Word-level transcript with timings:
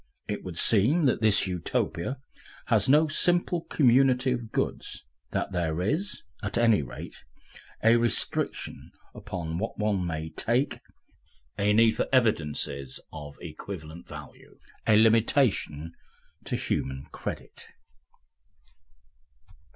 It 0.27 0.43
would 0.43 0.57
seem 0.57 1.05
that 1.05 1.21
this 1.21 1.45
Utopia 1.45 2.17
has 2.65 2.89
no 2.89 3.07
simple 3.07 3.65
community 3.65 4.31
of 4.31 4.51
goods, 4.51 5.05
that 5.29 5.51
there 5.51 5.79
is, 5.79 6.23
at 6.41 6.57
any 6.57 6.81
rate, 6.81 7.23
a 7.83 7.97
restriction 7.97 8.89
upon 9.13 9.59
what 9.59 9.77
one 9.77 10.07
may 10.07 10.29
take, 10.31 10.79
a 11.59 11.71
need 11.71 11.97
for 11.97 12.07
evidences 12.11 12.99
of 13.13 13.37
equivalent 13.41 14.07
value, 14.07 14.57
a 14.87 14.97
limitation 14.97 15.93
to 16.45 16.55
human 16.55 17.05
credit. 17.11 17.67